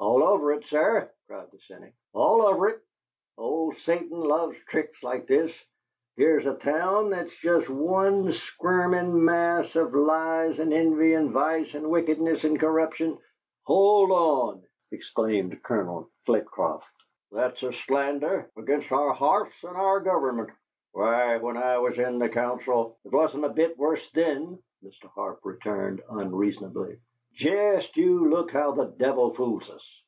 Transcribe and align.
"All 0.00 0.22
over 0.22 0.52
it, 0.52 0.64
sir!" 0.66 1.10
cried 1.26 1.50
the 1.50 1.58
cynic. 1.58 1.92
"All 2.12 2.42
over 2.42 2.68
it! 2.68 2.80
Old 3.36 3.76
Satan 3.78 4.20
loves 4.20 4.56
tricks 4.68 5.02
like 5.02 5.26
this. 5.26 5.52
Here's 6.16 6.46
a 6.46 6.54
town 6.54 7.10
that's 7.10 7.36
jest 7.40 7.68
one 7.68 8.30
squirmin' 8.32 9.12
mass 9.24 9.74
of 9.74 9.94
lies 9.94 10.60
and 10.60 10.72
envy 10.72 11.14
and 11.14 11.32
vice 11.32 11.74
and 11.74 11.90
wickedness 11.90 12.44
and 12.44 12.60
corruption" 12.60 13.18
"Hold 13.66 14.12
on!" 14.12 14.62
exclaimed 14.92 15.60
Colonel 15.64 16.08
Flitcroft. 16.26 16.86
"That's 17.32 17.62
a 17.64 17.72
slander 17.72 18.50
upon 18.56 18.84
our 18.98 19.12
hearths 19.14 19.64
and 19.64 19.76
our 19.76 19.98
government. 19.98 20.50
Why, 20.92 21.38
when 21.38 21.56
I 21.56 21.78
was 21.78 21.98
in 21.98 22.18
the 22.18 22.28
Council" 22.28 22.96
"It 23.04 23.12
wasn't 23.12 23.46
a 23.46 23.50
bit 23.50 23.76
worse 23.76 24.08
then," 24.12 24.62
Mr. 24.84 25.10
Arp 25.16 25.40
returned, 25.44 26.02
unreasonably. 26.08 26.98
"Jest 27.34 27.96
you 27.96 28.28
look 28.28 28.50
how 28.50 28.72
the 28.72 28.86
devil 28.86 29.32
fools 29.34 29.70
us. 29.70 30.02